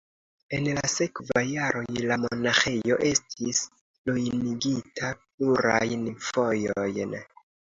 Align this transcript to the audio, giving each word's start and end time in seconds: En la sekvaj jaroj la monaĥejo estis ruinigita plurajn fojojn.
En 0.59 0.67
la 0.77 0.83
sekvaj 0.91 1.43
jaroj 1.49 1.83
la 2.13 2.17
monaĥejo 2.23 2.97
estis 3.11 3.61
ruinigita 4.11 5.13
plurajn 5.27 6.09
fojojn. 6.31 7.17